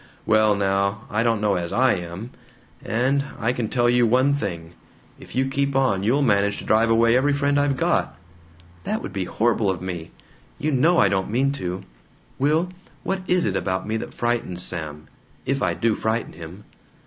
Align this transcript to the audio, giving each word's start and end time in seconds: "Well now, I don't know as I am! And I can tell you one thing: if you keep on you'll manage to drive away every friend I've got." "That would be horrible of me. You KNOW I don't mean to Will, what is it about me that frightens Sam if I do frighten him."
"Well 0.25 0.55
now, 0.55 1.03
I 1.11 1.21
don't 1.21 1.39
know 1.39 1.53
as 1.57 1.71
I 1.71 1.93
am! 1.93 2.31
And 2.83 3.23
I 3.37 3.53
can 3.53 3.69
tell 3.69 3.87
you 3.87 4.07
one 4.07 4.33
thing: 4.33 4.73
if 5.19 5.35
you 5.35 5.45
keep 5.45 5.75
on 5.75 6.01
you'll 6.01 6.23
manage 6.23 6.57
to 6.57 6.65
drive 6.65 6.89
away 6.89 7.15
every 7.15 7.33
friend 7.33 7.59
I've 7.59 7.77
got." 7.77 8.17
"That 8.83 9.03
would 9.03 9.13
be 9.13 9.25
horrible 9.25 9.69
of 9.69 9.79
me. 9.79 10.09
You 10.57 10.71
KNOW 10.71 10.97
I 10.97 11.07
don't 11.07 11.29
mean 11.29 11.51
to 11.51 11.83
Will, 12.39 12.69
what 13.03 13.21
is 13.27 13.45
it 13.45 13.55
about 13.55 13.87
me 13.87 13.95
that 13.97 14.11
frightens 14.15 14.63
Sam 14.63 15.07
if 15.45 15.61
I 15.61 15.75
do 15.75 15.93
frighten 15.93 16.33
him." 16.33 16.63